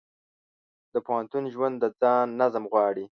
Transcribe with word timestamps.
د 0.93 0.95
پوهنتون 1.05 1.43
ژوند 1.53 1.75
د 1.79 1.85
ځان 1.99 2.27
نظم 2.41 2.63
غواړي. 2.71 3.05